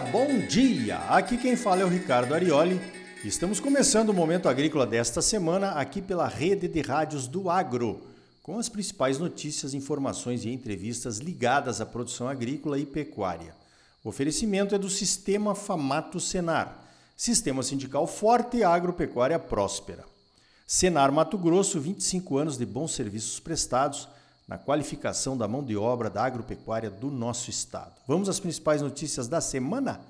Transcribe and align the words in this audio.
bom 0.00 0.38
dia! 0.46 0.96
Aqui 1.08 1.36
quem 1.36 1.54
fala 1.54 1.82
é 1.82 1.84
o 1.84 1.88
Ricardo 1.88 2.34
Arioli. 2.34 2.80
Estamos 3.24 3.60
começando 3.60 4.08
o 4.08 4.14
Momento 4.14 4.48
Agrícola 4.48 4.86
desta 4.86 5.20
semana 5.20 5.72
aqui 5.72 6.00
pela 6.00 6.26
rede 6.26 6.66
de 6.66 6.80
rádios 6.80 7.28
do 7.28 7.50
Agro, 7.50 8.00
com 8.42 8.58
as 8.58 8.70
principais 8.70 9.18
notícias, 9.18 9.74
informações 9.74 10.44
e 10.44 10.50
entrevistas 10.50 11.18
ligadas 11.18 11.80
à 11.80 11.86
produção 11.86 12.26
agrícola 12.26 12.78
e 12.78 12.86
pecuária. 12.86 13.54
O 14.02 14.08
oferecimento 14.08 14.74
é 14.74 14.78
do 14.78 14.88
Sistema 14.88 15.54
Famato 15.54 16.18
Senar, 16.18 16.88
Sistema 17.14 17.62
Sindical 17.62 18.06
Forte 18.06 18.58
e 18.58 18.64
Agropecuária 18.64 19.38
Próspera. 19.38 20.04
Senar 20.66 21.12
Mato 21.12 21.36
Grosso, 21.36 21.78
25 21.78 22.38
anos 22.38 22.56
de 22.56 22.64
bons 22.64 22.94
serviços 22.94 23.38
prestados 23.38 24.08
na 24.46 24.58
qualificação 24.58 25.36
da 25.36 25.48
mão 25.48 25.64
de 25.64 25.76
obra 25.76 26.08
da 26.10 26.24
agropecuária 26.24 26.90
do 26.90 27.10
nosso 27.10 27.50
estado. 27.50 27.92
Vamos 28.06 28.28
às 28.28 28.40
principais 28.40 28.82
notícias 28.82 29.28
da 29.28 29.40
semana? 29.40 30.00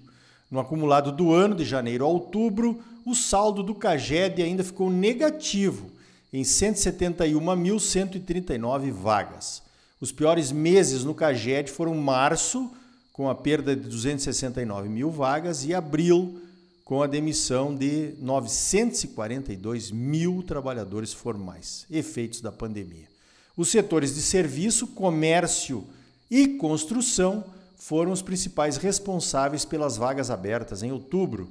No 0.51 0.59
acumulado 0.59 1.13
do 1.13 1.31
ano, 1.31 1.55
de 1.55 1.63
janeiro 1.63 2.07
a 2.07 2.09
outubro, 2.09 2.81
o 3.05 3.15
saldo 3.15 3.63
do 3.63 3.75
CAGED 3.75 4.43
ainda 4.43 4.65
ficou 4.65 4.89
negativo, 4.89 5.91
em 6.33 6.41
171.139 6.41 8.91
vagas. 8.91 9.63
Os 10.01 10.11
piores 10.11 10.51
meses 10.51 11.05
no 11.05 11.15
CAGED 11.15 11.71
foram 11.71 11.95
março, 11.95 12.71
com 13.13 13.29
a 13.29 13.35
perda 13.35 13.77
de 13.77 13.87
269 13.87 14.89
mil 14.89 15.11
vagas, 15.11 15.67
e 15.67 15.75
abril, 15.75 16.41
com 16.83 17.03
a 17.03 17.07
demissão 17.07 17.75
de 17.75 18.15
942 18.23 19.91
mil 19.91 20.43
trabalhadores 20.43 21.13
formais, 21.13 21.85
efeitos 21.91 22.41
da 22.41 22.51
pandemia. 22.51 23.07
Os 23.55 23.69
setores 23.69 24.15
de 24.15 24.23
serviço, 24.23 24.87
comércio 24.87 25.87
e 26.31 26.49
construção 26.57 27.45
foram 27.77 28.13
os 28.13 28.23
principais 28.23 28.77
responsáveis 28.77 29.65
pelas 29.65 29.97
vagas 29.97 30.31
abertas 30.31 30.83
em 30.83 30.91
outubro. 30.91 31.49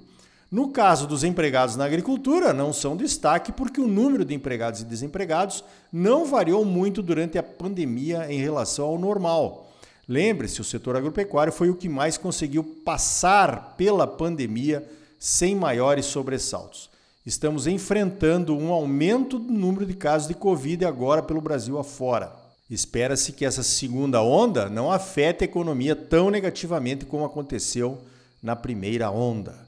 No 0.51 0.69
caso 0.69 1.07
dos 1.07 1.23
empregados 1.23 1.75
na 1.75 1.85
agricultura, 1.85 2.53
não 2.53 2.71
são 2.71 2.95
destaque 2.95 3.51
porque 3.51 3.81
o 3.81 3.87
número 3.87 4.23
de 4.23 4.33
empregados 4.33 4.81
e 4.81 4.85
desempregados 4.85 5.63
não 5.91 6.25
variou 6.25 6.63
muito 6.63 7.01
durante 7.01 7.37
a 7.37 7.43
pandemia 7.43 8.31
em 8.31 8.39
relação 8.39 8.85
ao 8.85 8.99
normal. 8.99 9.71
Lembre-se, 10.07 10.61
o 10.61 10.63
setor 10.63 10.95
agropecuário 10.95 11.51
foi 11.51 11.69
o 11.69 11.75
que 11.75 11.89
mais 11.89 12.17
conseguiu 12.17 12.63
passar 12.63 13.75
pela 13.75 14.05
pandemia 14.05 14.87
sem 15.17 15.55
maiores 15.55 16.05
sobressaltos. 16.05 16.89
Estamos 17.25 17.65
enfrentando 17.65 18.55
um 18.55 18.71
aumento 18.71 19.39
do 19.39 19.51
número 19.51 19.85
de 19.85 19.95
casos 19.95 20.27
de 20.27 20.35
Covid 20.35 20.85
agora 20.85 21.23
pelo 21.23 21.41
Brasil 21.41 21.79
afora. 21.79 22.44
Espera-se 22.69 23.31
que 23.31 23.45
essa 23.45 23.61
segunda 23.61 24.23
onda 24.23 24.67
não 24.69 24.91
afete 24.91 25.43
a 25.43 25.45
economia 25.45 25.95
tão 25.95 26.31
negativamente 26.31 27.05
como 27.05 27.23
aconteceu 27.23 27.99
na 28.41 28.55
primeira 28.55 29.11
onda. 29.11 29.67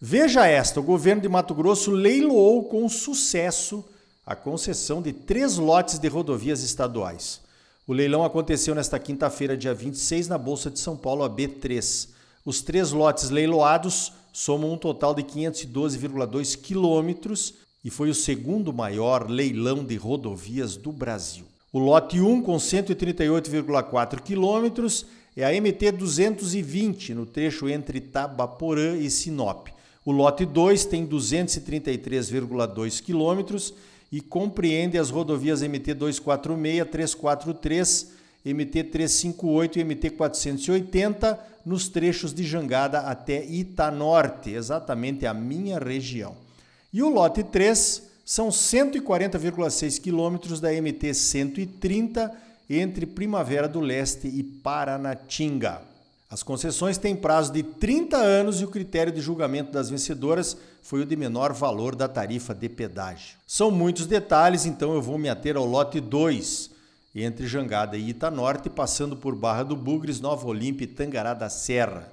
Veja 0.00 0.46
esta: 0.46 0.80
o 0.80 0.82
governo 0.82 1.20
de 1.20 1.28
Mato 1.28 1.54
Grosso 1.54 1.90
leiloou 1.90 2.64
com 2.64 2.88
sucesso 2.88 3.84
a 4.24 4.34
concessão 4.34 5.02
de 5.02 5.12
três 5.12 5.56
lotes 5.56 5.98
de 5.98 6.08
rodovias 6.08 6.62
estaduais. 6.62 7.40
O 7.86 7.92
leilão 7.92 8.24
aconteceu 8.24 8.74
nesta 8.74 8.98
quinta-feira, 8.98 9.56
dia 9.56 9.74
26, 9.74 10.28
na 10.28 10.38
Bolsa 10.38 10.70
de 10.70 10.78
São 10.78 10.96
Paulo, 10.96 11.24
a 11.24 11.30
B3. 11.30 12.08
Os 12.44 12.62
três 12.62 12.92
lotes 12.92 13.28
leiloados 13.30 14.12
somam 14.32 14.72
um 14.72 14.78
total 14.78 15.14
de 15.14 15.22
512,2 15.22 16.56
quilômetros 16.58 17.54
e 17.84 17.90
foi 17.90 18.08
o 18.08 18.14
segundo 18.14 18.72
maior 18.72 19.28
leilão 19.28 19.84
de 19.84 19.96
rodovias 19.96 20.76
do 20.76 20.92
Brasil. 20.92 21.46
O 21.70 21.78
lote 21.78 22.18
1, 22.18 22.40
com 22.42 22.56
138,4 22.56 24.22
quilômetros, 24.22 25.04
é 25.36 25.44
a 25.44 25.60
MT 25.60 25.92
220, 25.92 27.12
no 27.12 27.26
trecho 27.26 27.68
entre 27.68 28.00
Tabaporã 28.00 28.96
e 28.96 29.10
Sinop. 29.10 29.68
O 30.02 30.10
lote 30.10 30.46
2 30.46 30.86
tem 30.86 31.06
233,2 31.06 33.02
quilômetros 33.02 33.74
e 34.10 34.22
compreende 34.22 34.96
as 34.96 35.10
rodovias 35.10 35.60
MT 35.60 35.92
246, 35.92 36.88
343, 36.90 38.12
MT 38.46 38.84
358 38.84 39.78
e 39.78 39.84
MT 39.84 40.10
480 40.10 41.38
nos 41.66 41.88
trechos 41.90 42.32
de 42.32 42.44
Jangada 42.44 43.00
até 43.00 43.44
Itanorte, 43.44 44.50
exatamente 44.52 45.26
a 45.26 45.34
minha 45.34 45.78
região. 45.78 46.34
E 46.90 47.02
o 47.02 47.10
lote 47.10 47.42
3 47.42 48.07
são 48.28 48.50
140,6 48.50 49.98
quilômetros 49.98 50.60
da 50.60 50.70
MT 50.70 51.14
130 51.14 52.30
entre 52.68 53.06
Primavera 53.06 53.66
do 53.66 53.80
Leste 53.80 54.28
e 54.28 54.42
Paranatinga. 54.42 55.80
As 56.28 56.42
concessões 56.42 56.98
têm 56.98 57.16
prazo 57.16 57.50
de 57.54 57.62
30 57.62 58.18
anos 58.18 58.60
e 58.60 58.66
o 58.66 58.70
critério 58.70 59.10
de 59.10 59.22
julgamento 59.22 59.72
das 59.72 59.88
vencedoras 59.88 60.58
foi 60.82 61.00
o 61.00 61.06
de 61.06 61.16
menor 61.16 61.54
valor 61.54 61.96
da 61.96 62.06
tarifa 62.06 62.54
de 62.54 62.68
pedágio. 62.68 63.38
São 63.46 63.70
muitos 63.70 64.04
detalhes, 64.04 64.66
então 64.66 64.92
eu 64.92 65.00
vou 65.00 65.16
me 65.16 65.30
ater 65.30 65.56
ao 65.56 65.64
lote 65.64 65.98
2, 65.98 66.68
entre 67.14 67.46
Jangada 67.46 67.96
e 67.96 68.10
Itanorte, 68.10 68.68
passando 68.68 69.16
por 69.16 69.34
Barra 69.34 69.62
do 69.62 69.74
Bugres, 69.74 70.20
Nova 70.20 70.46
Olímpia 70.46 70.84
e 70.84 70.88
Tangará 70.88 71.32
da 71.32 71.48
Serra. 71.48 72.12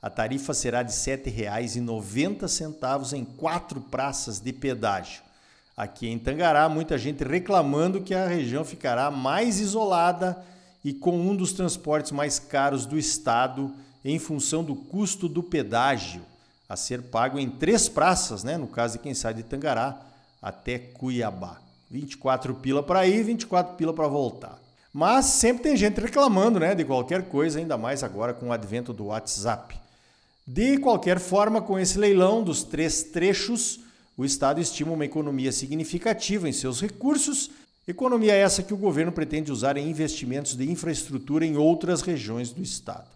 A 0.00 0.08
tarifa 0.08 0.54
será 0.54 0.84
de 0.84 0.92
R$ 0.92 1.16
7,90 1.16 3.12
em 3.14 3.24
quatro 3.24 3.80
praças 3.80 4.38
de 4.38 4.52
pedágio. 4.52 5.26
Aqui 5.78 6.08
em 6.08 6.18
Tangará, 6.18 6.68
muita 6.68 6.98
gente 6.98 7.22
reclamando 7.22 8.00
que 8.00 8.12
a 8.12 8.26
região 8.26 8.64
ficará 8.64 9.12
mais 9.12 9.60
isolada 9.60 10.36
e 10.84 10.92
com 10.92 11.16
um 11.16 11.36
dos 11.36 11.52
transportes 11.52 12.10
mais 12.10 12.40
caros 12.40 12.84
do 12.84 12.98
estado 12.98 13.72
em 14.04 14.18
função 14.18 14.64
do 14.64 14.74
custo 14.74 15.28
do 15.28 15.40
pedágio 15.40 16.20
a 16.68 16.74
ser 16.74 17.00
pago 17.02 17.38
em 17.38 17.48
três 17.48 17.88
praças, 17.88 18.42
né? 18.42 18.58
no 18.58 18.66
caso 18.66 18.94
de 18.94 18.98
quem 19.04 19.14
sai 19.14 19.34
de 19.34 19.44
Tangará 19.44 19.96
até 20.42 20.80
Cuiabá. 20.80 21.58
24 21.88 22.54
pila 22.54 22.82
para 22.82 23.06
ir, 23.06 23.22
24 23.22 23.76
pila 23.76 23.94
para 23.94 24.08
voltar. 24.08 24.58
Mas 24.92 25.26
sempre 25.26 25.62
tem 25.62 25.76
gente 25.76 26.00
reclamando 26.00 26.58
né, 26.58 26.74
de 26.74 26.84
qualquer 26.84 27.28
coisa, 27.28 27.60
ainda 27.60 27.78
mais 27.78 28.02
agora 28.02 28.34
com 28.34 28.48
o 28.48 28.52
advento 28.52 28.92
do 28.92 29.06
WhatsApp. 29.06 29.78
De 30.44 30.76
qualquer 30.78 31.20
forma, 31.20 31.62
com 31.62 31.78
esse 31.78 31.96
leilão 31.96 32.42
dos 32.42 32.64
três 32.64 33.04
trechos, 33.04 33.86
o 34.18 34.24
Estado 34.24 34.60
estima 34.60 34.90
uma 34.90 35.04
economia 35.04 35.52
significativa 35.52 36.48
em 36.48 36.52
seus 36.52 36.80
recursos, 36.80 37.52
economia 37.86 38.34
essa 38.34 38.64
que 38.64 38.74
o 38.74 38.76
governo 38.76 39.12
pretende 39.12 39.52
usar 39.52 39.76
em 39.76 39.88
investimentos 39.88 40.56
de 40.56 40.68
infraestrutura 40.68 41.46
em 41.46 41.56
outras 41.56 42.02
regiões 42.02 42.50
do 42.50 42.60
Estado. 42.60 43.06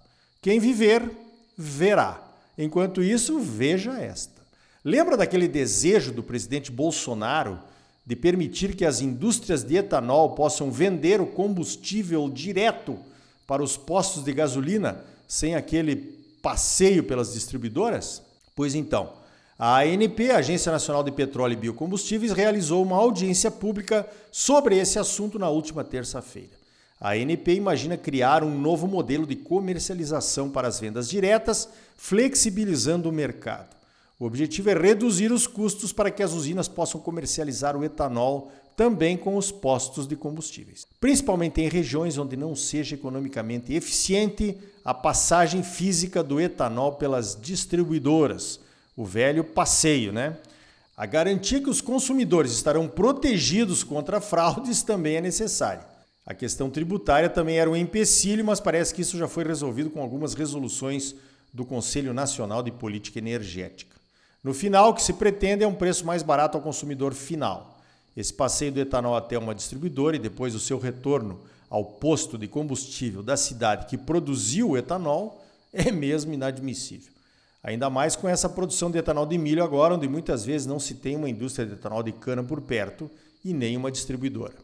Quem 0.41 0.61
viver, 0.61 1.11
verá. 1.59 2.23
Enquanto 2.57 3.03
isso, 3.03 3.41
veja 3.41 4.01
esta. 4.01 4.41
Lembra 4.85 5.17
daquele 5.17 5.49
desejo 5.49 6.13
do 6.13 6.23
presidente 6.23 6.71
Bolsonaro 6.71 7.59
de 8.07 8.15
permitir 8.15 8.77
que 8.77 8.85
as 8.85 9.01
indústrias 9.01 9.65
de 9.65 9.77
etanol 9.77 10.37
possam 10.37 10.71
vender 10.71 11.21
o 11.21 11.27
combustível 11.27 12.31
direto 12.31 12.97
para 13.45 13.63
os 13.63 13.77
postos 13.77 14.23
de 14.23 14.33
gasolina 14.33 15.05
sem 15.27 15.57
aquele 15.57 15.97
passeio 16.41 17.03
pelas 17.03 17.33
distribuidoras? 17.33 18.23
Pois 18.55 18.77
então, 18.77 19.21
a 19.65 19.83
ANP, 19.83 20.29
Agência 20.33 20.73
Nacional 20.73 21.05
de 21.05 21.13
Petróleo 21.13 21.53
e 21.53 21.57
Biocombustíveis, 21.57 22.33
realizou 22.33 22.83
uma 22.83 22.97
audiência 22.97 23.49
pública 23.49 24.05
sobre 24.33 24.77
esse 24.77 24.99
assunto 24.99 25.39
na 25.39 25.49
última 25.49 25.85
terça-feira. 25.85 26.51
A 27.01 27.11
ANP 27.11 27.55
imagina 27.55 27.97
criar 27.97 28.43
um 28.43 28.59
novo 28.59 28.89
modelo 28.89 29.25
de 29.25 29.37
comercialização 29.37 30.51
para 30.51 30.67
as 30.67 30.81
vendas 30.81 31.09
diretas, 31.09 31.69
flexibilizando 31.97 33.09
o 33.09 33.13
mercado. 33.13 33.77
O 34.19 34.25
objetivo 34.25 34.69
é 34.69 34.75
reduzir 34.75 35.31
os 35.31 35.47
custos 35.47 35.93
para 35.93 36.11
que 36.11 36.25
as 36.25 36.33
usinas 36.33 36.67
possam 36.67 37.01
comercializar 37.01 37.77
o 37.77 37.85
etanol 37.85 38.51
também 38.77 39.17
com 39.17 39.37
os 39.37 39.53
postos 39.53 40.09
de 40.09 40.17
combustíveis, 40.17 40.89
principalmente 41.01 41.61
em 41.61 41.69
regiões 41.69 42.19
onde 42.19 42.37
não 42.37 42.57
seja 42.57 42.97
economicamente 42.97 43.73
eficiente 43.73 44.59
a 44.85 44.93
passagem 44.93 45.63
física 45.63 46.21
do 46.21 46.41
etanol 46.41 46.95
pelas 46.95 47.39
distribuidoras 47.41 48.59
o 48.97 49.05
velho 49.05 49.45
passeio, 49.45 50.13
né? 50.13 50.37
A 50.97 51.07
garantia 51.07 51.61
que 51.61 51.71
os 51.71 51.81
consumidores 51.81 52.53
estarão 52.53 52.87
protegidos 52.87 53.83
contra 53.83 54.21
fraudes 54.21 54.83
também 54.83 55.17
é 55.17 55.21
necessária. 55.21 55.87
A 56.25 56.35
questão 56.35 56.71
tributária 56.71 57.29
também 57.29 57.59
era 57.59 57.69
um 57.69 57.75
empecilho, 57.75 58.45
mas 58.45 58.61
parece 58.61 58.95
que 58.95 59.03
isso 59.03 59.19
já 59.19 59.27
foi 59.27 59.43
resolvido 59.43 59.91
com 59.91 60.01
algumas 60.01 60.35
resoluções 60.35 61.15
do 61.53 61.65
Conselho 61.65 62.15
Nacional 62.15 62.63
de 62.63 62.71
Política 62.71 63.19
Energética. 63.19 63.97
No 64.45 64.55
final, 64.55 64.91
o 64.91 64.95
que 64.95 65.03
se 65.03 65.13
pretende 65.13 65.65
é 65.65 65.67
um 65.67 65.75
preço 65.75 66.07
mais 66.07 66.23
barato 66.23 66.57
ao 66.57 66.63
consumidor 66.63 67.15
final. 67.15 67.79
Esse 68.17 68.33
passeio 68.33 68.73
do 68.73 68.81
etanol 68.81 69.17
até 69.17 69.39
uma 69.39 69.55
distribuidora 69.55 70.17
e 70.17 70.21
depois 70.21 70.55
o 70.55 70.61
seu 70.61 70.79
retorno 70.79 71.41
ao 71.71 71.85
posto 71.85 72.37
de 72.37 72.47
combustível 72.47 73.23
da 73.23 73.37
cidade 73.37 73.87
que 73.87 73.97
produziu 73.97 74.71
o 74.71 74.77
etanol 74.77 75.43
é 75.73 75.91
mesmo 75.91 76.35
inadmissível. 76.35 77.12
Ainda 77.63 77.89
mais 77.89 78.17
com 78.17 78.29
essa 78.29 78.49
produção 78.49 78.91
de 78.91 78.99
etanol 78.99 79.25
de 79.25 79.39
milho 79.39 79.63
agora, 79.63 79.95
onde 79.95 80.09
muitas 80.09 80.45
vezes 80.45 80.67
não 80.67 80.81
se 80.81 80.95
tem 80.95 81.15
uma 81.15 81.31
indústria 81.31 81.65
de 81.65 81.75
etanol 81.75 82.03
de 82.03 82.11
cana 82.11 82.43
por 82.43 82.61
perto 82.61 83.09
e 83.45 83.55
nem 83.55 83.77
uma 83.77 83.93
distribuidora. 83.93 84.55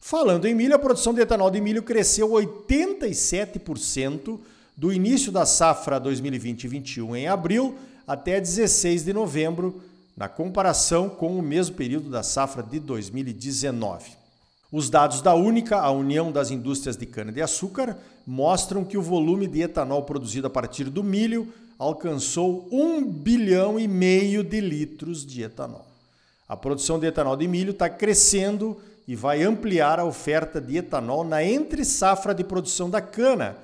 Falando 0.00 0.46
em 0.46 0.54
milho, 0.54 0.74
a 0.74 0.78
produção 0.78 1.12
de 1.12 1.20
etanol 1.20 1.50
de 1.50 1.60
milho 1.60 1.82
cresceu 1.82 2.30
87% 2.30 4.40
do 4.76 4.92
início 4.92 5.30
da 5.30 5.44
safra 5.44 6.00
2020-21 6.00 7.16
em 7.16 7.28
abril 7.28 7.76
até 8.06 8.40
16 8.40 9.04
de 9.04 9.12
novembro, 9.12 9.82
na 10.16 10.28
comparação 10.28 11.10
com 11.10 11.38
o 11.38 11.42
mesmo 11.42 11.76
período 11.76 12.08
da 12.08 12.22
safra 12.22 12.62
de 12.62 12.80
2019. 12.80 14.12
Os 14.70 14.90
dados 14.90 15.22
da 15.22 15.34
Única, 15.34 15.78
a 15.78 15.90
União 15.90 16.30
das 16.30 16.50
Indústrias 16.50 16.96
de 16.96 17.06
Cana-de-Açúcar, 17.06 17.96
mostram 18.26 18.84
que 18.84 18.98
o 18.98 19.02
volume 19.02 19.46
de 19.46 19.62
etanol 19.62 20.02
produzido 20.02 20.46
a 20.46 20.50
partir 20.50 20.84
do 20.84 21.02
milho 21.02 21.48
alcançou 21.78 22.68
1 22.70 23.02
bilhão 23.10 23.80
e 23.80 23.88
meio 23.88 24.44
de 24.44 24.60
litros 24.60 25.24
de 25.24 25.42
etanol. 25.42 25.86
A 26.46 26.54
produção 26.56 26.98
de 26.98 27.06
etanol 27.06 27.36
de 27.36 27.48
milho 27.48 27.70
está 27.70 27.88
crescendo 27.88 28.76
e 29.06 29.16
vai 29.16 29.42
ampliar 29.42 29.98
a 29.98 30.04
oferta 30.04 30.60
de 30.60 30.76
etanol 30.76 31.24
na 31.24 31.42
entre 31.42 31.82
safra 31.82 32.34
de 32.34 32.44
produção 32.44 32.90
da 32.90 33.00
cana. 33.00 33.56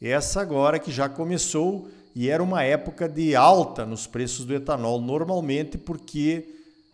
Essa 0.00 0.40
agora 0.40 0.78
que 0.78 0.90
já 0.90 1.06
começou 1.06 1.88
e 2.14 2.30
era 2.30 2.42
uma 2.42 2.62
época 2.62 3.06
de 3.06 3.36
alta 3.36 3.84
nos 3.84 4.06
preços 4.06 4.46
do 4.46 4.54
etanol, 4.54 5.02
normalmente 5.02 5.76
porque 5.76 6.48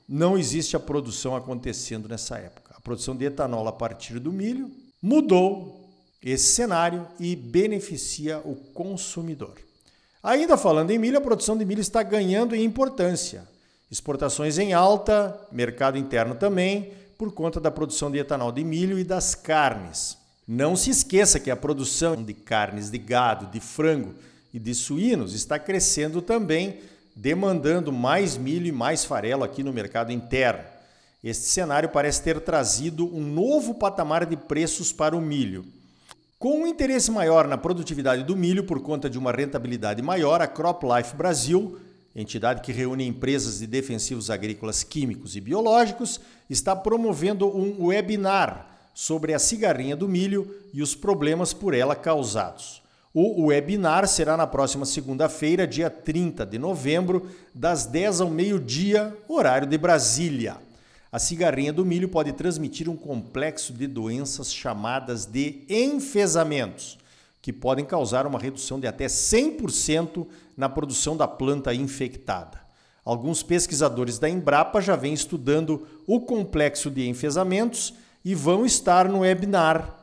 não 0.08 0.36
existe 0.36 0.74
a 0.74 0.80
produção 0.80 1.36
acontecendo 1.36 2.08
nessa 2.08 2.38
época. 2.38 2.61
Produção 2.82 3.16
de 3.16 3.24
etanol 3.24 3.68
a 3.68 3.72
partir 3.72 4.18
do 4.18 4.32
milho 4.32 4.70
mudou 5.00 5.88
esse 6.22 6.54
cenário 6.54 7.06
e 7.18 7.34
beneficia 7.34 8.38
o 8.44 8.54
consumidor. 8.54 9.54
Ainda 10.22 10.56
falando 10.56 10.92
em 10.92 10.98
milho, 10.98 11.18
a 11.18 11.20
produção 11.20 11.56
de 11.56 11.64
milho 11.64 11.80
está 11.80 12.02
ganhando 12.02 12.54
em 12.54 12.64
importância. 12.64 13.48
Exportações 13.90 14.56
em 14.56 14.72
alta, 14.72 15.38
mercado 15.50 15.98
interno 15.98 16.34
também, 16.34 16.92
por 17.18 17.32
conta 17.32 17.60
da 17.60 17.70
produção 17.70 18.10
de 18.10 18.18
etanol 18.18 18.52
de 18.52 18.64
milho 18.64 18.98
e 18.98 19.04
das 19.04 19.34
carnes. 19.34 20.16
Não 20.46 20.76
se 20.76 20.90
esqueça 20.90 21.40
que 21.40 21.50
a 21.50 21.56
produção 21.56 22.22
de 22.22 22.34
carnes 22.34 22.90
de 22.90 22.98
gado, 22.98 23.46
de 23.46 23.60
frango 23.60 24.14
e 24.52 24.58
de 24.58 24.74
suínos 24.74 25.34
está 25.34 25.58
crescendo 25.58 26.22
também, 26.22 26.80
demandando 27.14 27.92
mais 27.92 28.36
milho 28.36 28.66
e 28.66 28.72
mais 28.72 29.04
farelo 29.04 29.44
aqui 29.44 29.62
no 29.62 29.72
mercado 29.72 30.12
interno. 30.12 30.64
Este 31.22 31.44
cenário 31.44 31.88
parece 31.88 32.20
ter 32.20 32.40
trazido 32.40 33.06
um 33.06 33.22
novo 33.22 33.74
patamar 33.74 34.26
de 34.26 34.36
preços 34.36 34.92
para 34.92 35.16
o 35.16 35.20
milho. 35.20 35.64
Com 36.36 36.62
um 36.62 36.66
interesse 36.66 37.12
maior 37.12 37.46
na 37.46 37.56
produtividade 37.56 38.24
do 38.24 38.34
milho 38.34 38.64
por 38.64 38.80
conta 38.80 39.08
de 39.08 39.16
uma 39.16 39.30
rentabilidade 39.30 40.02
maior, 40.02 40.42
a 40.42 40.48
CropLife 40.48 41.14
Brasil, 41.14 41.78
entidade 42.16 42.60
que 42.60 42.72
reúne 42.72 43.06
empresas 43.06 43.60
de 43.60 43.68
defensivos 43.68 44.30
agrícolas 44.30 44.82
químicos 44.82 45.36
e 45.36 45.40
biológicos, 45.40 46.20
está 46.50 46.74
promovendo 46.74 47.46
um 47.46 47.86
webinar 47.86 48.66
sobre 48.92 49.32
a 49.32 49.38
cigarrinha 49.38 49.94
do 49.94 50.08
milho 50.08 50.52
e 50.74 50.82
os 50.82 50.96
problemas 50.96 51.52
por 51.52 51.72
ela 51.72 51.94
causados. 51.94 52.82
O 53.14 53.46
webinar 53.46 54.08
será 54.08 54.36
na 54.36 54.46
próxima 54.46 54.84
segunda-feira, 54.84 55.68
dia 55.68 55.88
30 55.88 56.44
de 56.44 56.58
novembro, 56.58 57.30
das 57.54 57.86
10 57.86 58.22
ao 58.22 58.28
meio-dia, 58.30 59.16
horário 59.28 59.68
de 59.68 59.78
Brasília. 59.78 60.56
A 61.12 61.18
cigarrinha 61.18 61.74
do 61.74 61.84
milho 61.84 62.08
pode 62.08 62.32
transmitir 62.32 62.88
um 62.88 62.96
complexo 62.96 63.74
de 63.74 63.86
doenças 63.86 64.50
chamadas 64.50 65.26
de 65.26 65.62
enfesamentos, 65.68 66.98
que 67.42 67.52
podem 67.52 67.84
causar 67.84 68.26
uma 68.26 68.38
redução 68.38 68.80
de 68.80 68.86
até 68.86 69.04
100% 69.04 70.26
na 70.56 70.70
produção 70.70 71.14
da 71.14 71.28
planta 71.28 71.74
infectada. 71.74 72.62
Alguns 73.04 73.42
pesquisadores 73.42 74.18
da 74.18 74.26
Embrapa 74.26 74.80
já 74.80 74.96
vêm 74.96 75.12
estudando 75.12 75.86
o 76.06 76.18
complexo 76.18 76.90
de 76.90 77.06
enfesamentos 77.06 77.92
e 78.24 78.34
vão 78.34 78.64
estar 78.64 79.06
no 79.06 79.18
webinar 79.18 79.98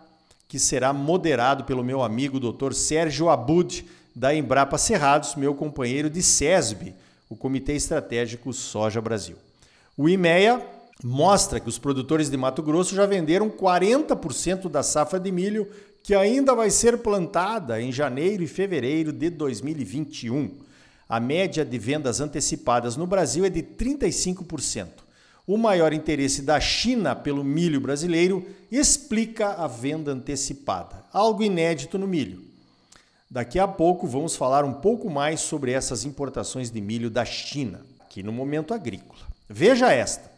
que 0.47 0.59
será 0.59 0.93
moderado 0.93 1.63
pelo 1.63 1.83
meu 1.83 2.03
amigo 2.03 2.39
Dr. 2.39 2.73
Sérgio 2.73 3.29
Abud, 3.29 3.83
da 4.15 4.35
Embrapa 4.35 4.77
Cerrados, 4.77 5.33
meu 5.35 5.55
companheiro 5.55 6.09
de 6.09 6.21
SESB, 6.21 6.93
o 7.27 7.35
Comitê 7.35 7.73
Estratégico 7.73 8.53
Soja 8.53 9.01
Brasil. 9.01 9.37
O 9.97 10.09
IMEA 10.09 10.78
mostra 11.03 11.59
que 11.59 11.69
os 11.69 11.77
produtores 11.77 12.29
de 12.29 12.37
Mato 12.37 12.61
Grosso 12.61 12.95
já 12.95 13.05
venderam 13.05 13.49
40% 13.49 14.69
da 14.69 14.83
safra 14.83 15.19
de 15.19 15.31
milho 15.31 15.67
que 16.03 16.15
ainda 16.15 16.55
vai 16.55 16.69
ser 16.69 16.97
plantada 16.99 17.81
em 17.81 17.91
janeiro 17.91 18.43
e 18.43 18.47
fevereiro 18.47 19.11
de 19.11 19.29
2021. 19.29 20.57
A 21.07 21.19
média 21.19 21.65
de 21.65 21.77
vendas 21.77 22.19
antecipadas 22.21 22.95
no 22.95 23.07
Brasil 23.07 23.45
é 23.45 23.49
de 23.49 23.61
35% 23.61 25.09
o 25.49 25.57
maior 25.57 25.93
interesse 25.93 26.43
da 26.43 26.59
China 26.59 27.15
pelo 27.15 27.43
milho 27.43 27.81
brasileiro 27.81 28.47
explica 28.71 29.53
a 29.53 29.65
venda 29.65 30.11
antecipada, 30.11 31.03
algo 31.11 31.41
inédito 31.41 31.97
no 31.97 32.07
milho. 32.07 32.43
Daqui 33.27 33.57
a 33.57 33.67
pouco 33.67 34.05
vamos 34.05 34.35
falar 34.35 34.63
um 34.63 34.73
pouco 34.73 35.09
mais 35.09 35.39
sobre 35.39 35.71
essas 35.71 36.05
importações 36.05 36.69
de 36.69 36.79
milho 36.79 37.09
da 37.09 37.25
China, 37.25 37.83
aqui 38.01 38.21
no 38.21 38.31
momento 38.31 38.75
agrícola. 38.75 39.21
Veja 39.49 39.91
esta: 39.91 40.31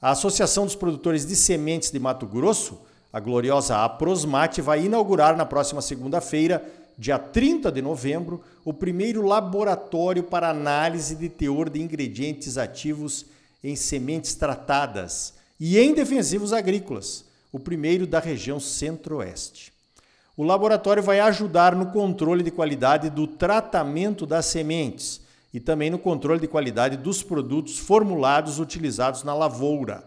a 0.00 0.10
Associação 0.10 0.64
dos 0.64 0.74
Produtores 0.74 1.24
de 1.24 1.34
Sementes 1.34 1.90
de 1.90 1.98
Mato 1.98 2.26
Grosso, 2.26 2.80
a 3.12 3.18
gloriosa 3.18 3.82
Aprosmate, 3.82 4.60
vai 4.60 4.84
inaugurar 4.84 5.36
na 5.36 5.46
próxima 5.46 5.80
segunda-feira, 5.80 6.64
dia 6.98 7.18
30 7.18 7.72
de 7.72 7.80
novembro, 7.80 8.42
o 8.64 8.74
primeiro 8.74 9.22
laboratório 9.22 10.22
para 10.22 10.50
análise 10.50 11.14
de 11.14 11.28
teor 11.28 11.70
de 11.70 11.80
ingredientes 11.80 12.58
ativos 12.58 13.24
em 13.64 13.74
sementes 13.74 14.34
tratadas 14.34 15.34
e 15.58 15.78
em 15.78 15.94
defensivos 15.94 16.52
agrícolas, 16.52 17.24
o 17.50 17.58
primeiro 17.58 18.06
da 18.06 18.20
região 18.20 18.60
centro-oeste. 18.60 19.72
O 20.36 20.44
laboratório 20.44 21.02
vai 21.02 21.20
ajudar 21.20 21.74
no 21.74 21.86
controle 21.86 22.42
de 22.42 22.50
qualidade 22.50 23.08
do 23.08 23.26
tratamento 23.26 24.26
das 24.26 24.44
sementes 24.44 25.22
e 25.56 25.60
também 25.60 25.88
no 25.88 25.98
controle 25.98 26.38
de 26.38 26.46
qualidade 26.46 26.98
dos 26.98 27.22
produtos 27.22 27.78
formulados 27.78 28.60
utilizados 28.60 29.22
na 29.22 29.32
lavoura. 29.32 30.04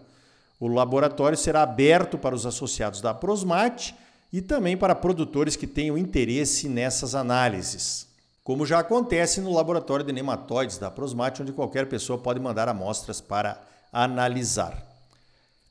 O 0.60 0.68
laboratório 0.68 1.36
será 1.36 1.64
aberto 1.64 2.16
para 2.16 2.36
os 2.36 2.46
associados 2.46 3.02
da 3.02 3.16
Prosmate 3.16 3.96
e 4.32 4.42
também 4.42 4.78
para 4.78 4.94
produtores 4.94 5.56
que 5.56 5.66
tenham 5.66 5.98
interesse 5.98 6.70
nessas 6.70 7.16
análises 7.16 8.08
como 8.50 8.66
já 8.66 8.80
acontece 8.80 9.42
no 9.42 9.54
laboratório 9.54 10.04
de 10.04 10.12
nematóides 10.12 10.80
da 10.80 10.90
Prosmate, 10.90 11.44
onde 11.44 11.52
qualquer 11.52 11.86
pessoa 11.86 12.18
pode 12.18 12.40
mandar 12.40 12.68
amostras 12.68 13.22
para 13.22 13.62
analisar. 13.94 14.76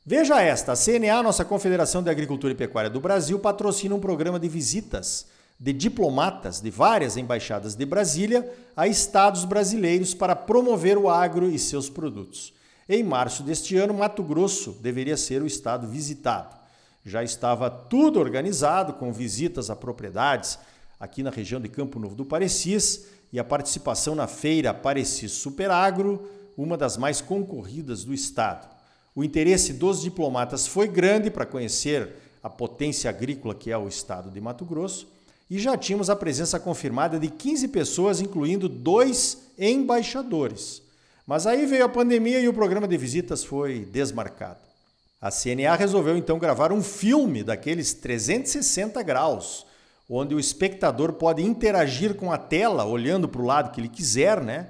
Veja 0.06 0.40
esta: 0.40 0.70
a 0.70 0.76
CNA, 0.76 1.20
nossa 1.20 1.44
Confederação 1.44 2.04
de 2.04 2.08
Agricultura 2.08 2.52
e 2.52 2.56
Pecuária 2.56 2.88
do 2.88 3.00
Brasil, 3.00 3.36
patrocina 3.40 3.96
um 3.96 3.98
programa 3.98 4.38
de 4.38 4.48
visitas 4.48 5.26
de 5.60 5.72
diplomatas 5.72 6.60
de 6.60 6.70
várias 6.70 7.16
embaixadas 7.16 7.74
de 7.74 7.84
Brasília 7.84 8.48
a 8.76 8.86
estados 8.86 9.44
brasileiros 9.44 10.14
para 10.14 10.36
promover 10.36 10.96
o 10.96 11.10
agro 11.10 11.50
e 11.50 11.58
seus 11.58 11.90
produtos. 11.90 12.54
Em 12.88 13.02
março 13.02 13.42
deste 13.42 13.76
ano, 13.76 13.92
Mato 13.92 14.22
Grosso 14.22 14.72
deveria 14.80 15.16
ser 15.16 15.42
o 15.42 15.46
estado 15.46 15.88
visitado. 15.88 16.56
Já 17.04 17.24
estava 17.24 17.68
tudo 17.68 18.20
organizado 18.20 18.92
com 18.94 19.12
visitas 19.12 19.68
a 19.68 19.76
propriedades, 19.76 20.58
aqui 20.98 21.22
na 21.22 21.30
região 21.30 21.60
de 21.60 21.68
Campo 21.68 21.98
Novo 21.98 22.14
do 22.14 22.24
Parecis 22.24 23.06
e 23.32 23.38
a 23.38 23.44
participação 23.44 24.14
na 24.14 24.26
feira 24.26 24.72
Parecis 24.72 25.32
Superagro, 25.32 26.30
uma 26.56 26.76
das 26.76 26.96
mais 26.96 27.20
concorridas 27.20 28.04
do 28.04 28.14
estado. 28.14 28.68
O 29.14 29.24
interesse 29.24 29.72
dos 29.72 30.02
diplomatas 30.02 30.66
foi 30.66 30.86
grande 30.86 31.30
para 31.30 31.44
conhecer 31.44 32.14
a 32.42 32.48
potência 32.48 33.10
agrícola 33.10 33.54
que 33.54 33.70
é 33.70 33.76
o 33.76 33.88
estado 33.88 34.30
de 34.30 34.40
Mato 34.40 34.64
Grosso 34.64 35.17
e 35.50 35.58
já 35.58 35.76
tínhamos 35.76 36.10
a 36.10 36.16
presença 36.16 36.60
confirmada 36.60 37.18
de 37.18 37.28
15 37.28 37.68
pessoas, 37.68 38.20
incluindo 38.20 38.68
dois 38.68 39.50
embaixadores. 39.58 40.82
Mas 41.26 41.46
aí 41.46 41.66
veio 41.66 41.84
a 41.84 41.88
pandemia 41.88 42.40
e 42.40 42.48
o 42.48 42.54
programa 42.54 42.88
de 42.88 42.96
visitas 42.96 43.44
foi 43.44 43.80
desmarcado. 43.80 44.60
A 45.20 45.30
CNA 45.30 45.74
resolveu 45.74 46.16
então 46.16 46.38
gravar 46.38 46.72
um 46.72 46.82
filme 46.82 47.42
daqueles 47.42 47.92
360 47.94 49.02
graus 49.02 49.66
onde 50.08 50.34
o 50.34 50.40
espectador 50.40 51.12
pode 51.12 51.42
interagir 51.42 52.14
com 52.14 52.32
a 52.32 52.38
tela, 52.38 52.84
olhando 52.84 53.28
para 53.28 53.42
o 53.42 53.44
lado 53.44 53.70
que 53.70 53.80
ele 53.80 53.88
quiser, 53.88 54.40
né? 54.40 54.68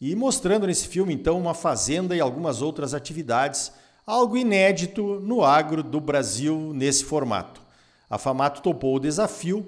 E 0.00 0.16
mostrando 0.16 0.66
nesse 0.66 0.88
filme, 0.88 1.14
então, 1.14 1.38
uma 1.38 1.54
fazenda 1.54 2.16
e 2.16 2.20
algumas 2.20 2.60
outras 2.60 2.92
atividades, 2.92 3.70
algo 4.04 4.36
inédito 4.36 5.20
no 5.20 5.44
agro 5.44 5.82
do 5.82 6.00
Brasil 6.00 6.72
nesse 6.74 7.04
formato. 7.04 7.60
A 8.08 8.18
Famato 8.18 8.62
topou 8.62 8.96
o 8.96 9.00
desafio 9.00 9.64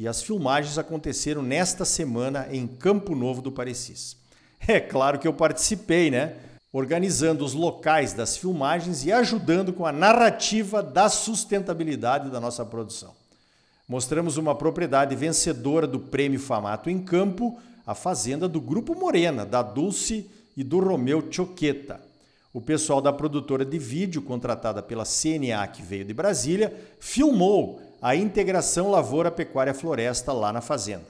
e 0.00 0.08
as 0.08 0.22
filmagens 0.22 0.78
aconteceram 0.78 1.42
nesta 1.42 1.84
semana 1.84 2.48
em 2.50 2.66
Campo 2.66 3.14
Novo 3.14 3.42
do 3.42 3.52
Parecis. 3.52 4.16
É 4.66 4.80
claro 4.80 5.18
que 5.18 5.28
eu 5.28 5.32
participei, 5.34 6.10
né? 6.10 6.36
Organizando 6.72 7.44
os 7.44 7.52
locais 7.52 8.14
das 8.14 8.34
filmagens 8.34 9.04
e 9.04 9.12
ajudando 9.12 9.74
com 9.74 9.84
a 9.84 9.92
narrativa 9.92 10.82
da 10.82 11.10
sustentabilidade 11.10 12.30
da 12.30 12.40
nossa 12.40 12.64
produção. 12.64 13.12
Mostramos 13.86 14.38
uma 14.38 14.54
propriedade 14.54 15.14
vencedora 15.14 15.86
do 15.86 16.00
Prêmio 16.00 16.40
Famato 16.40 16.88
em 16.88 16.98
Campo, 16.98 17.60
a 17.86 17.94
fazenda 17.94 18.48
do 18.48 18.58
Grupo 18.58 18.94
Morena, 18.94 19.44
da 19.44 19.60
Dulce 19.60 20.30
e 20.56 20.64
do 20.64 20.78
Romeu 20.80 21.30
Choqueta. 21.30 22.00
O 22.54 22.60
pessoal 22.62 23.02
da 23.02 23.12
produtora 23.12 23.66
de 23.66 23.78
vídeo, 23.78 24.22
contratada 24.22 24.82
pela 24.82 25.04
CNA, 25.04 25.66
que 25.66 25.82
veio 25.82 26.06
de 26.06 26.14
Brasília, 26.14 26.74
filmou 26.98 27.89
a 28.00 28.16
integração 28.16 28.90
lavoura-pecuária-floresta 28.90 30.32
lá 30.32 30.52
na 30.52 30.60
fazenda. 30.60 31.06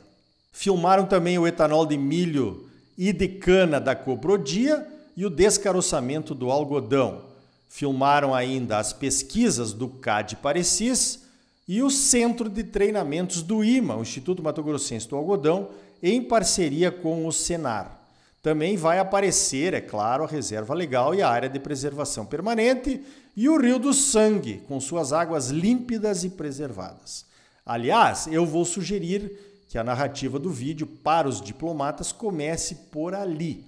Filmaram 0.52 1.06
também 1.06 1.38
o 1.38 1.47
etanol 1.47 1.87
de 1.87 1.97
milho 1.97 2.68
e 2.99 3.12
de 3.12 3.28
cana 3.28 3.80
da 3.80 3.94
Coprodia 3.94 4.87
e 5.16 5.25
o 5.25 5.30
descaroçamento 5.30 6.35
do 6.35 6.50
algodão. 6.50 7.23
Filmaram 7.68 8.35
ainda 8.35 8.78
as 8.78 8.92
pesquisas 8.92 9.73
do 9.73 9.88
CAD 9.88 10.37
Parecis 10.37 11.20
e 11.68 11.82
o 11.82 11.90
Centro 11.90 12.49
de 12.49 12.64
Treinamentos 12.64 13.42
do 13.42 13.62
IMA, 13.62 13.97
o 13.97 14.02
Instituto 14.02 14.42
Mato 14.42 14.61
Grossense 14.61 15.09
do 15.09 15.14
Algodão, 15.14 15.68
em 16.02 16.20
parceria 16.20 16.90
com 16.90 17.26
o 17.26 17.32
Senar. 17.32 18.00
Também 18.42 18.76
vai 18.76 18.99
aparecer, 18.99 19.75
é 19.75 19.80
claro, 19.80 20.25
a 20.25 20.26
reserva 20.26 20.73
legal 20.73 21.14
e 21.14 21.20
a 21.20 21.28
área 21.28 21.49
de 21.49 21.61
preservação 21.61 22.25
permanente 22.25 23.02
e 23.37 23.49
o 23.49 23.61
Rio 23.61 23.78
do 23.78 23.92
Sangue, 23.92 24.62
com 24.66 24.80
suas 24.80 25.12
águas 25.12 25.49
límpidas 25.49 26.25
e 26.25 26.30
preservadas. 26.30 27.26
Aliás, 27.64 28.26
eu 28.26 28.47
vou 28.47 28.64
sugerir 28.64 29.30
que 29.68 29.78
a 29.78 29.85
narrativa 29.85 30.38
do 30.38 30.50
vídeo 30.50 30.87
para 30.87 31.28
os 31.28 31.40
diplomatas 31.40 32.12
comece 32.12 32.75
por 32.90 33.14
ali. 33.14 33.64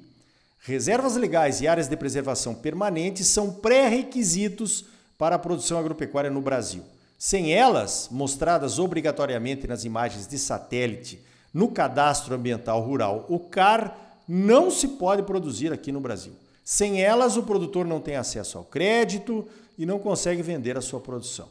Reservas 0.65 1.17
legais 1.17 1.61
e 1.61 1.69
áreas 1.69 1.89
de 1.89 1.97
preservação 1.97 2.55
permanente 2.55 3.23
são 3.25 3.53
pré-requisitos 3.53 4.85
para 5.19 5.37
a 5.37 5.39
produção 5.39 5.79
agropecuária 5.79 6.31
no 6.31 6.41
Brasil. 6.41 6.83
Sem 7.19 7.53
elas, 7.53 8.09
mostradas 8.11 8.79
obrigatoriamente 8.79 9.69
nas 9.69 9.85
imagens 9.85 10.27
de 10.27 10.39
satélite 10.39 11.25
no 11.53 11.69
Cadastro 11.69 12.35
Ambiental 12.35 12.81
Rural, 12.81 13.27
o 13.29 13.39
CAR, 13.39 14.12
não 14.29 14.71
se 14.71 14.89
pode 14.89 15.23
produzir 15.23 15.73
aqui 15.73 15.91
no 15.91 16.01
Brasil. 16.01 16.33
Sem 16.65 17.03
elas, 17.03 17.37
o 17.37 17.43
produtor 17.43 17.87
não 17.87 18.01
tem 18.01 18.17
acesso 18.17 18.59
ao 18.59 18.65
crédito 18.65 19.47
e 19.77 19.85
não 19.85 19.99
consegue 19.99 20.43
vender 20.43 20.77
a 20.77 20.81
sua 20.81 21.01
produção. 21.01 21.49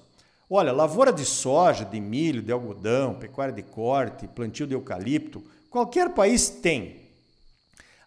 Olha, 0.49 0.71
lavoura 0.71 1.13
de 1.13 1.25
soja, 1.25 1.85
de 1.85 1.99
milho, 1.99 2.41
de 2.41 2.51
algodão, 2.51 3.13
pecuária 3.13 3.53
de 3.53 3.63
corte, 3.63 4.27
plantio 4.27 4.67
de 4.67 4.73
eucalipto, 4.73 5.43
qualquer 5.69 6.09
país 6.13 6.49
tem. 6.49 7.01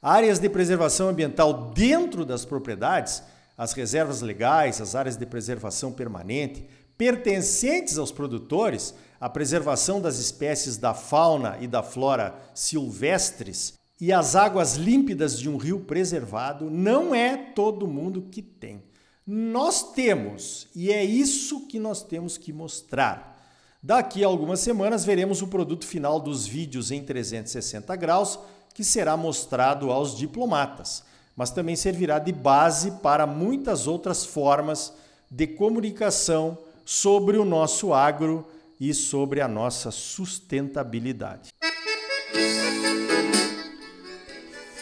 Áreas 0.03 0.39
de 0.39 0.49
preservação 0.51 1.09
ambiental 1.09 1.71
dentro 1.75 2.25
das 2.25 2.45
propriedades, 2.45 3.23
as 3.57 3.73
reservas 3.73 4.21
legais, 4.21 4.81
as 4.81 4.95
áreas 4.95 5.17
de 5.17 5.25
preservação 5.25 5.93
permanente, 5.93 6.67
pertencentes 6.99 7.97
aos 7.97 8.13
produtores, 8.13 8.95
a 9.21 9.29
preservação 9.29 10.01
das 10.01 10.19
espécies 10.19 10.77
da 10.77 10.93
fauna 10.93 11.57
e 11.61 11.67
da 11.67 11.83
flora 11.83 12.35
silvestres 12.53 13.75
e 14.05 14.13
as 14.13 14.37
águas 14.37 14.75
límpidas 14.75 15.39
de 15.39 15.49
um 15.49 15.57
rio 15.57 15.81
preservado, 15.81 16.69
não 16.69 17.15
é 17.15 17.39
todo 17.39 17.89
mundo 17.89 18.29
que 18.31 18.43
tem. 18.43 18.83
Nós 19.27 19.95
temos, 19.95 20.69
e 20.75 20.93
é 20.93 21.03
isso 21.03 21.67
que 21.67 21.79
nós 21.79 22.03
temos 22.03 22.37
que 22.37 22.53
mostrar. 22.53 23.35
Daqui 23.83 24.23
a 24.23 24.27
algumas 24.27 24.61
semanas 24.61 25.07
veremos 25.07 25.41
o 25.41 25.47
produto 25.47 25.87
final 25.87 26.21
dos 26.21 26.47
vídeos 26.47 26.91
em 26.91 27.03
360 27.03 27.97
graus, 27.97 28.39
que 28.75 28.85
será 28.85 29.17
mostrado 29.17 29.91
aos 29.91 30.15
diplomatas, 30.15 31.03
mas 31.35 31.51
também 31.51 31.75
servirá 31.75 32.19
de 32.19 32.31
base 32.31 32.91
para 33.03 33.27
muitas 33.27 33.87
outras 33.87 34.23
formas 34.23 34.93
de 35.31 35.47
comunicação 35.47 36.59
sobre 36.85 37.39
o 37.39 37.45
nosso 37.45 37.95
agro 37.95 38.47
e 38.79 38.93
sobre 38.93 39.41
a 39.41 39.49
nossa 39.49 39.91
sustentabilidade. 39.91 41.55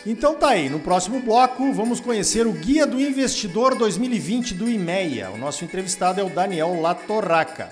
Então 0.05 0.35
tá 0.35 0.49
aí, 0.49 0.69
no 0.69 0.81
próximo 0.81 1.21
bloco 1.21 1.73
vamos 1.73 2.01
conhecer 2.01 2.45
o 2.45 2.53
Guia 2.53 2.85
do 2.85 3.01
Investidor 3.01 3.77
2020 3.77 4.55
do 4.55 4.69
IMEA. 4.69 5.31
O 5.31 5.39
nosso 5.39 5.65
entrevistado 5.65 6.21
é 6.21 6.25
o 6.25 6.29
Daniel 6.29 6.81
Latorraca. 6.81 7.71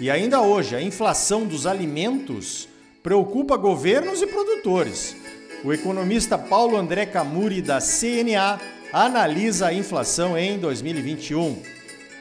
E 0.00 0.10
ainda 0.10 0.40
hoje, 0.40 0.74
a 0.74 0.82
inflação 0.82 1.46
dos 1.46 1.66
alimentos 1.66 2.68
preocupa 3.00 3.56
governos 3.56 4.20
e 4.20 4.26
produtores. 4.26 5.14
O 5.64 5.72
economista 5.72 6.36
Paulo 6.36 6.76
André 6.76 7.06
Camuri 7.06 7.62
da 7.62 7.78
CNA 7.78 8.60
analisa 8.92 9.68
a 9.68 9.74
inflação 9.74 10.36
em 10.36 10.58
2021. 10.58 11.62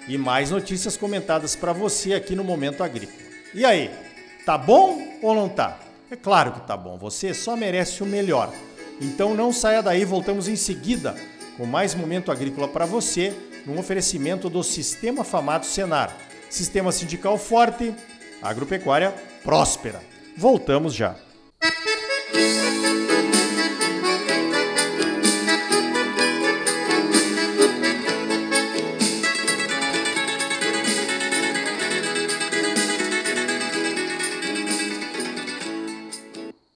E 0.07 0.19
mais 0.19 0.51
notícias 0.51 0.95
comentadas 0.95 1.55
para 1.55 1.73
você 1.73 2.13
aqui 2.13 2.35
no 2.35 2.43
Momento 2.43 2.83
Agrícola. 2.83 3.27
E 3.55 3.65
aí, 3.65 3.89
tá 4.45 4.55
bom 4.55 5.17
ou 5.21 5.33
não 5.33 5.49
tá? 5.49 5.79
É 6.11 6.15
claro 6.15 6.51
que 6.51 6.61
tá 6.61 6.77
bom, 6.77 6.95
você 6.95 7.33
só 7.33 7.55
merece 7.55 8.03
o 8.03 8.05
melhor. 8.05 8.53
Então 8.99 9.35
não 9.35 9.53
saia 9.53 9.81
daí, 9.81 10.03
voltamos 10.03 10.47
em 10.47 10.55
seguida 10.55 11.15
com 11.57 11.65
mais 11.65 11.95
momento 11.95 12.31
agrícola 12.31 12.67
para 12.67 12.85
você, 12.85 13.33
num 13.65 13.79
oferecimento 13.79 14.49
do 14.49 14.63
Sistema 14.63 15.23
Famato 15.23 15.65
Senar. 15.65 16.15
Sistema 16.49 16.91
sindical 16.91 17.37
forte, 17.37 17.93
agropecuária 18.41 19.13
próspera. 19.43 20.01
Voltamos 20.37 20.93
já. 20.93 21.15